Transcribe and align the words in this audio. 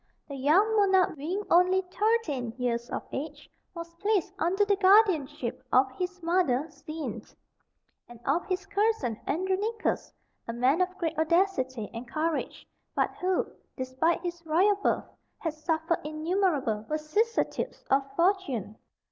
The 0.27 0.35
young 0.35 0.75
monarch 0.77 1.15
being 1.15 1.43
only 1.51 1.83
thirteen 1.83 2.55
years 2.57 2.89
of 2.89 3.03
age, 3.11 3.47
was 3.75 3.93
placed 3.97 4.33
under 4.39 4.65
the 4.65 4.75
guardianship 4.77 5.63
of 5.71 5.91
his 5.91 6.23
mother 6.23 6.63
Xene, 6.71 7.23
and 8.09 8.19
of 8.25 8.43
his 8.47 8.65
cousin 8.65 9.21
Andronicus, 9.27 10.11
a 10.47 10.53
man 10.53 10.81
of 10.81 10.97
great 10.97 11.15
audacity 11.19 11.87
and 11.93 12.07
courage, 12.09 12.67
but 12.95 13.11
who, 13.19 13.45
despite 13.77 14.21
his 14.23 14.43
royal 14.43 14.73
birth, 14.73 15.05
had 15.37 15.53
suffered 15.53 15.99
innumerable 16.03 16.81
vicissitudes 16.89 17.83
of 17.91 18.01
fortune. 18.15 18.79